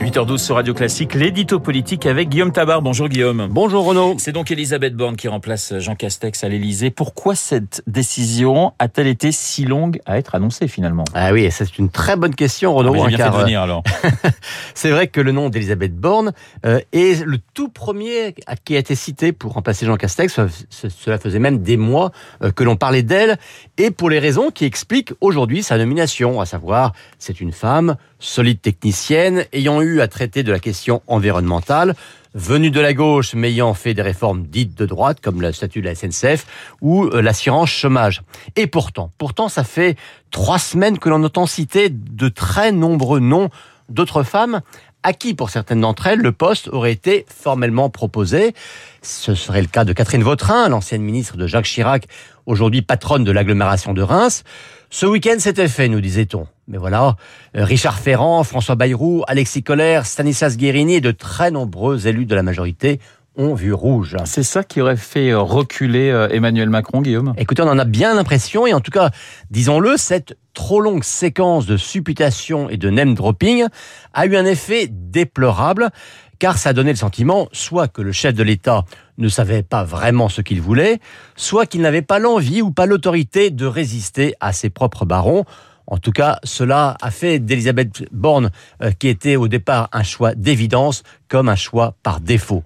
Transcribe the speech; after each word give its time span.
8h12 0.00 0.38
sur 0.38 0.56
Radio 0.56 0.74
Classique, 0.74 1.14
l'édito 1.14 1.58
politique 1.58 2.04
avec 2.04 2.28
Guillaume 2.28 2.52
Tabar. 2.52 2.82
Bonjour 2.82 3.08
Guillaume. 3.08 3.48
Bonjour 3.50 3.84
Renaud. 3.84 4.16
C'est 4.18 4.32
donc 4.32 4.50
Elisabeth 4.50 4.94
Borne 4.94 5.16
qui 5.16 5.26
remplace 5.26 5.78
Jean 5.78 5.94
Castex 5.94 6.44
à 6.44 6.48
l'Elysée. 6.48 6.90
Pourquoi 6.90 7.34
cette 7.34 7.82
décision 7.86 8.74
a-t-elle 8.78 9.06
été 9.06 9.32
si 9.32 9.64
longue 9.64 10.00
à 10.04 10.18
être 10.18 10.34
annoncée 10.34 10.68
finalement? 10.68 11.04
Ah 11.14 11.32
oui, 11.32 11.48
c'est 11.50 11.78
une 11.78 11.88
très 11.88 12.16
bonne 12.16 12.34
question 12.34 12.74
Renaud. 12.74 12.94
Ah, 12.94 13.08
bien 13.08 13.16
car, 13.16 13.32
fait 13.32 13.38
de 13.38 13.44
venir 13.44 13.62
alors. 13.62 13.82
c'est 14.74 14.90
vrai 14.90 15.08
que 15.08 15.20
le 15.20 15.32
nom 15.32 15.48
d'Elisabeth 15.48 15.96
Borne 15.96 16.32
euh, 16.66 16.80
est 16.92 17.24
le 17.24 17.38
tout 17.54 17.68
premier 17.68 18.34
qui 18.64 18.76
a 18.76 18.78
été 18.78 18.94
cité 18.94 19.32
pour 19.32 19.52
remplacer 19.52 19.86
Jean 19.86 19.96
Castex. 19.96 20.40
Cela 20.70 21.18
faisait 21.18 21.38
même 21.38 21.62
des 21.62 21.78
mois 21.78 22.12
euh, 22.42 22.52
que 22.52 22.64
l'on 22.64 22.76
parlait 22.76 23.02
d'elle 23.02 23.38
et 23.78 23.90
pour 23.90 24.10
les 24.10 24.18
raisons 24.18 24.50
qui 24.50 24.66
expliquent 24.66 25.14
aujourd'hui 25.22 25.62
sa 25.62 25.78
nomination, 25.78 26.40
à 26.40 26.46
savoir 26.46 26.92
c'est 27.18 27.40
une 27.40 27.52
femme 27.52 27.96
solide 28.18 28.60
technicienne 28.60 29.44
ayant 29.52 29.82
eu 29.82 29.85
à 30.00 30.08
traiter 30.08 30.42
de 30.42 30.52
la 30.52 30.58
question 30.58 31.02
environnementale, 31.06 31.94
venue 32.34 32.70
de 32.70 32.80
la 32.80 32.92
gauche 32.92 33.34
mais 33.34 33.50
ayant 33.50 33.72
fait 33.74 33.94
des 33.94 34.02
réformes 34.02 34.44
dites 34.46 34.76
de 34.76 34.86
droite 34.86 35.18
comme 35.22 35.40
le 35.40 35.52
statut 35.52 35.80
de 35.80 35.86
la 35.86 35.94
SNCF 35.94 36.46
ou 36.80 37.04
euh, 37.06 37.22
l'assurance 37.22 37.70
chômage. 37.70 38.22
Et 38.56 38.66
pourtant, 38.66 39.10
pourtant 39.18 39.48
ça 39.48 39.64
fait 39.64 39.96
trois 40.30 40.58
semaines 40.58 40.98
que 40.98 41.08
l'on 41.08 41.22
entend 41.24 41.46
citer 41.46 41.88
de 41.90 42.28
très 42.28 42.72
nombreux 42.72 43.20
noms 43.20 43.48
d'autres 43.88 44.22
femmes 44.22 44.60
à 45.06 45.12
qui, 45.12 45.34
pour 45.34 45.50
certaines 45.50 45.82
d'entre 45.82 46.08
elles, 46.08 46.18
le 46.18 46.32
poste 46.32 46.66
aurait 46.66 46.90
été 46.90 47.26
formellement 47.28 47.90
proposé. 47.90 48.54
Ce 49.02 49.36
serait 49.36 49.60
le 49.60 49.68
cas 49.68 49.84
de 49.84 49.92
Catherine 49.92 50.24
Vautrin, 50.24 50.68
l'ancienne 50.68 51.00
ministre 51.00 51.36
de 51.36 51.46
Jacques 51.46 51.66
Chirac, 51.66 52.08
aujourd'hui 52.44 52.82
patronne 52.82 53.22
de 53.22 53.30
l'agglomération 53.30 53.94
de 53.94 54.02
Reims. 54.02 54.42
Ce 54.90 55.06
week-end, 55.06 55.36
c'était 55.38 55.68
fait, 55.68 55.86
nous 55.86 56.00
disait-on. 56.00 56.48
Mais 56.66 56.76
voilà, 56.76 57.14
Richard 57.54 58.00
Ferrand, 58.00 58.42
François 58.42 58.74
Bayrou, 58.74 59.22
Alexis 59.28 59.62
Collère, 59.62 60.06
Stanislas 60.06 60.56
Guérini 60.56 60.94
et 60.94 61.00
de 61.00 61.12
très 61.12 61.52
nombreux 61.52 62.08
élus 62.08 62.26
de 62.26 62.34
la 62.34 62.42
majorité 62.42 62.98
ont 63.36 63.54
vu 63.54 63.72
rouge. 63.72 64.16
C'est 64.24 64.42
ça 64.42 64.62
qui 64.62 64.80
aurait 64.80 64.96
fait 64.96 65.30
euh, 65.30 65.40
reculer 65.40 66.10
euh, 66.10 66.28
Emmanuel 66.28 66.70
Macron, 66.70 67.02
Guillaume? 67.02 67.34
Écoutez, 67.36 67.62
on 67.62 67.68
en 67.68 67.78
a 67.78 67.84
bien 67.84 68.14
l'impression, 68.14 68.66
et 68.66 68.72
en 68.72 68.80
tout 68.80 68.90
cas, 68.90 69.10
disons-le, 69.50 69.96
cette 69.96 70.36
trop 70.54 70.80
longue 70.80 71.04
séquence 71.04 71.66
de 71.66 71.76
supputation 71.76 72.70
et 72.70 72.76
de 72.76 72.88
name 72.88 73.14
dropping 73.14 73.66
a 74.14 74.26
eu 74.26 74.36
un 74.36 74.46
effet 74.46 74.88
déplorable, 74.90 75.90
car 76.38 76.58
ça 76.58 76.72
donnait 76.72 76.92
le 76.92 76.96
sentiment 76.96 77.48
soit 77.52 77.88
que 77.88 78.02
le 78.02 78.12
chef 78.12 78.34
de 78.34 78.42
l'État 78.42 78.84
ne 79.18 79.28
savait 79.28 79.62
pas 79.62 79.84
vraiment 79.84 80.28
ce 80.28 80.40
qu'il 80.40 80.60
voulait, 80.60 80.98
soit 81.36 81.66
qu'il 81.66 81.82
n'avait 81.82 82.02
pas 82.02 82.18
l'envie 82.18 82.62
ou 82.62 82.70
pas 82.70 82.86
l'autorité 82.86 83.50
de 83.50 83.66
résister 83.66 84.34
à 84.40 84.52
ses 84.52 84.70
propres 84.70 85.04
barons. 85.04 85.44
En 85.86 85.98
tout 85.98 86.10
cas, 86.10 86.38
cela 86.42 86.96
a 87.00 87.10
fait 87.10 87.38
d'Elisabeth 87.38 88.04
Borne, 88.10 88.50
euh, 88.82 88.90
qui 88.90 89.08
était 89.08 89.36
au 89.36 89.46
départ 89.46 89.88
un 89.92 90.02
choix 90.02 90.34
d'évidence, 90.34 91.02
comme 91.28 91.48
un 91.48 91.56
choix 91.56 91.94
par 92.02 92.20
défaut. 92.20 92.64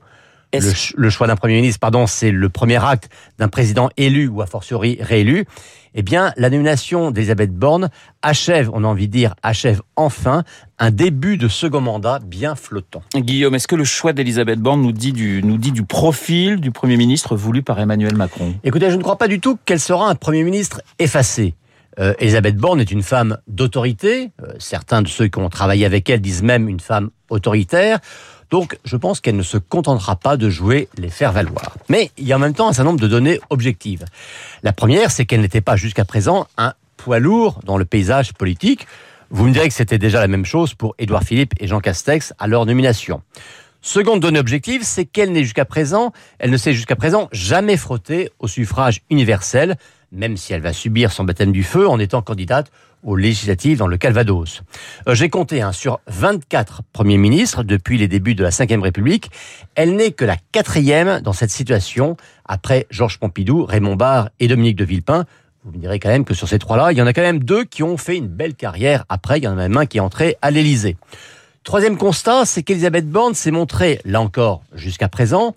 Le, 0.53 0.73
le, 0.97 1.11
choix 1.11 1.27
d'un 1.27 1.37
Premier 1.37 1.61
ministre, 1.61 1.79
pardon, 1.79 2.06
c'est 2.06 2.31
le 2.31 2.48
premier 2.48 2.84
acte 2.84 3.09
d'un 3.39 3.48
président 3.48 3.89
élu 3.97 4.27
ou 4.27 4.43
a 4.43 4.47
fortiori 4.47 4.98
réélu. 5.01 5.47
Eh 5.95 6.03
bien, 6.03 6.33
la 6.37 6.51
nomination 6.51 7.11
d'Elisabeth 7.11 7.53
Borne 7.53 7.91
achève, 8.23 8.70
on 8.73 8.84
a 8.84 8.87
envie 8.87 9.09
de 9.09 9.12
dire, 9.12 9.34
achève 9.42 9.83
enfin 9.97 10.45
un 10.79 10.91
début 10.91 11.37
de 11.37 11.48
second 11.48 11.81
mandat 11.81 12.20
bien 12.20 12.55
flottant. 12.55 13.03
Guillaume, 13.15 13.55
est-ce 13.55 13.67
que 13.67 13.77
le 13.77 13.84
choix 13.84 14.12
d'Elisabeth 14.12 14.61
Borne 14.61 14.83
nous 14.83 14.92
dit, 14.92 15.12
du, 15.12 15.42
nous 15.42 15.59
dit 15.59 15.73
du 15.73 15.83
profil 15.83 16.61
du 16.61 16.70
Premier 16.70 16.97
ministre 16.97 17.37
voulu 17.37 17.62
par 17.62 17.81
Emmanuel 17.81 18.17
Macron? 18.17 18.55
Écoutez, 18.62 18.91
je 18.91 18.97
ne 18.97 19.03
crois 19.03 19.19
pas 19.19 19.29
du 19.29 19.41
tout 19.41 19.59
qu'elle 19.64 19.81
sera 19.81 20.09
un 20.09 20.14
Premier 20.14 20.45
ministre 20.45 20.81
effacé. 20.98 21.55
Euh, 22.01 22.15
Elisabeth 22.19 22.56
Borne 22.56 22.81
est 22.81 22.91
une 22.91 23.03
femme 23.03 23.39
d'autorité. 23.47 24.31
Euh, 24.43 24.53
certains 24.59 25.03
de 25.03 25.09
ceux 25.09 25.29
qui 25.29 25.39
ont 25.39 25.48
travaillé 25.48 25.84
avec 25.84 26.09
elle 26.09 26.20
disent 26.20 26.42
même 26.42 26.69
une 26.69 26.81
femme 26.81 27.11
autoritaire. 27.29 27.98
Donc, 28.51 28.79
je 28.85 28.97
pense 28.97 29.20
qu'elle 29.20 29.36
ne 29.36 29.42
se 29.42 29.58
contentera 29.58 30.17
pas 30.17 30.36
de 30.36 30.51
jouer 30.51 30.89
les 30.97 31.11
faire-valoir. 31.11 31.77
Mais 31.89 32.11
il 32.19 32.27
y 32.27 32.33
a 32.33 32.36
en 32.36 32.41
même 32.41 32.55
temps 32.55 32.69
un 32.69 32.73
certain 32.73 32.91
nombre 32.91 33.01
de 33.01 33.08
données 33.08 33.41
objectives. 33.51 34.05
La 34.63 34.73
première, 34.73 35.11
c'est 35.11 35.24
qu'elle 35.24 35.41
n'était 35.41 35.61
pas 35.61 35.77
jusqu'à 35.77 36.05
présent 36.05 36.47
un 36.57 36.74
poids 36.97 37.20
lourd 37.20 37.61
dans 37.64 37.79
le 37.79 37.85
paysage 37.85 38.33
politique. 38.33 38.86
Vous 39.30 39.47
me 39.47 39.53
direz 39.53 39.69
que 39.69 39.74
c'était 39.74 39.98
déjà 39.98 40.20
la 40.20 40.27
même 40.27 40.45
chose 40.45 40.74
pour 40.74 40.95
Édouard 40.98 41.23
Philippe 41.23 41.53
et 41.61 41.69
Jean 41.69 41.80
Castex 41.80 42.35
à 42.39 42.48
leur 42.48 42.67
nomination. 42.67 43.23
Seconde 43.83 44.20
donnée 44.20 44.41
objective, 44.41 44.83
c'est 44.85 45.07
qu'elle 45.07 45.33
n'est 45.33 45.45
jusqu'à 45.45 45.64
présent, 45.64 46.13
elle 46.39 46.51
ne 46.51 46.57
s'est 46.58 46.74
jusqu'à 46.74 46.97
présent 46.97 47.29
jamais 47.33 47.79
frottée 47.79 48.30
au 48.39 48.47
suffrage 48.47 49.01
universel, 49.08 49.77
même 50.13 50.37
si 50.37 50.53
elle 50.53 50.61
va 50.61 50.73
subir 50.73 51.13
son 51.13 51.25
baptême 51.25 51.53
du 51.53 51.63
feu 51.63 51.89
en 51.89 51.98
étant 51.98 52.23
candidate 52.23 52.71
aux 53.03 53.17
législatives 53.17 53.79
dans 53.79 53.87
le 53.87 53.97
Calvados. 53.97 54.63
Euh, 55.09 55.15
J'ai 55.15 55.31
compté 55.31 55.63
hein, 55.63 55.73
sur 55.73 56.01
24 56.09 56.83
premiers 56.93 57.17
ministres 57.17 57.63
depuis 57.63 57.97
les 57.97 58.09
débuts 58.09 58.35
de 58.35 58.43
la 58.43 58.51
Ve 58.51 58.83
République. 58.83 59.31
Elle 59.75 59.97
n'est 59.97 60.11
que 60.11 60.25
la 60.25 60.37
quatrième 60.53 61.21
dans 61.21 61.33
cette 61.33 61.51
situation, 61.51 62.17
après 62.45 62.87
Georges 62.91 63.19
Pompidou, 63.19 63.65
Raymond 63.65 63.97
Barre 63.97 64.31
et 64.39 64.48
Dominique 64.48 64.77
de 64.77 64.85
Villepin. 64.85 65.25
Vous 65.65 65.73
me 65.73 65.79
direz 65.79 65.98
quand 65.98 66.09
même 66.09 66.25
que 66.25 66.35
sur 66.35 66.48
ces 66.48 66.59
trois-là, 66.59 66.92
il 66.92 66.98
y 66.98 67.03
en 67.03 67.07
a 67.07 67.13
quand 67.13 67.23
même 67.23 67.42
deux 67.42 67.65
qui 67.65 67.83
ont 67.83 67.97
fait 67.97 68.17
une 68.17 68.29
belle 68.29 68.55
carrière 68.55 69.05
après. 69.09 69.39
Il 69.39 69.45
y 69.45 69.48
en 69.48 69.53
a 69.53 69.69
même 69.69 69.77
un 69.77 69.87
qui 69.87 69.98
est 69.98 70.01
entré 70.01 70.37
à 70.42 70.51
l'Élysée. 70.51 70.97
Troisième 71.65 71.98
constat, 71.98 72.47
c'est 72.47 72.63
qu'Elisabeth 72.63 73.09
Borne 73.09 73.35
s'est 73.35 73.51
montrée, 73.51 74.01
là 74.07 74.23
encore, 74.23 74.63
jusqu'à 74.75 75.09
présent, 75.09 75.55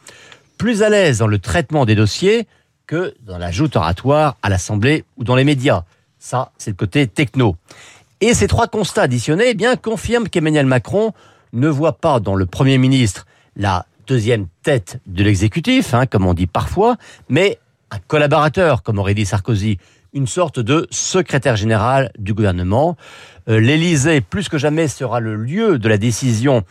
plus 0.57 0.83
à 0.83 0.89
l'aise 0.89 1.19
dans 1.19 1.27
le 1.27 1.39
traitement 1.39 1.85
des 1.85 1.95
dossiers 1.95 2.47
que 2.87 3.13
dans 3.21 3.37
la 3.37 3.51
joute 3.51 3.75
oratoire 3.75 4.37
à 4.41 4.49
l'Assemblée 4.49 5.03
ou 5.17 5.23
dans 5.23 5.35
les 5.35 5.43
médias. 5.43 5.83
Ça, 6.19 6.51
c'est 6.57 6.71
le 6.71 6.75
côté 6.75 7.07
techno. 7.07 7.55
Et 8.21 8.33
ces 8.33 8.47
trois 8.47 8.67
constats 8.67 9.03
additionnés 9.03 9.49
eh 9.49 9.53
bien, 9.53 9.75
confirment 9.75 10.29
qu'Emmanuel 10.29 10.65
Macron 10.65 11.11
ne 11.51 11.67
voit 11.67 11.97
pas 11.97 12.19
dans 12.19 12.35
le 12.35 12.45
Premier 12.45 12.77
ministre 12.77 13.25
la 13.55 13.85
deuxième 14.07 14.47
tête 14.63 14.99
de 15.05 15.23
l'exécutif, 15.23 15.93
hein, 15.93 16.05
comme 16.05 16.25
on 16.25 16.33
dit 16.33 16.47
parfois, 16.47 16.97
mais 17.29 17.59
un 17.91 17.99
collaborateur, 18.07 18.83
comme 18.83 18.99
aurait 18.99 19.13
dit 19.13 19.25
Sarkozy, 19.25 19.77
une 20.13 20.27
sorte 20.27 20.59
de 20.59 20.87
secrétaire 20.91 21.55
général 21.55 22.11
du 22.17 22.33
gouvernement. 22.33 22.95
Euh, 23.49 23.59
L'Élysée, 23.59 24.21
plus 24.21 24.49
que 24.49 24.57
jamais, 24.57 24.87
sera 24.87 25.19
le 25.19 25.35
lieu 25.35 25.77
de 25.79 25.89
la 25.89 25.97
décision 25.97 26.63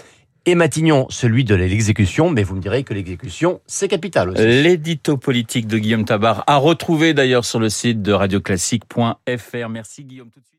et 0.46 0.54
Matignon, 0.54 1.06
celui 1.10 1.44
de 1.44 1.54
l'exécution, 1.54 2.30
mais 2.30 2.42
vous 2.42 2.56
me 2.56 2.60
direz 2.60 2.82
que 2.84 2.94
l'exécution, 2.94 3.60
c'est 3.66 3.88
capital 3.88 4.30
aussi. 4.30 4.42
L'édito 4.42 5.16
politique 5.16 5.66
de 5.66 5.78
Guillaume 5.78 6.04
Tabar, 6.04 6.44
à 6.46 6.56
retrouver 6.56 7.14
d'ailleurs 7.14 7.44
sur 7.44 7.60
le 7.60 7.68
site 7.68 8.02
de 8.02 8.12
radioclassique.fr. 8.12 9.68
Merci 9.68 10.04
Guillaume. 10.04 10.30
Tout 10.30 10.40
de 10.40 10.44
suite. 10.44 10.52